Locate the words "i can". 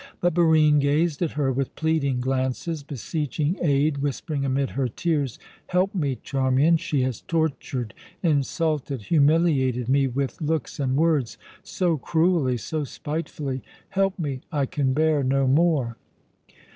14.51-14.93